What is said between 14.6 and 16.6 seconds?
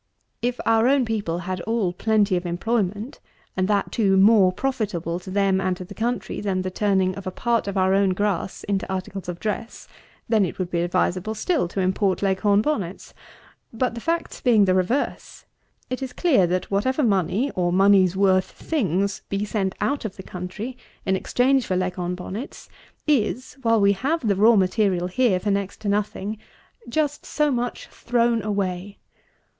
the reverse, it is clear,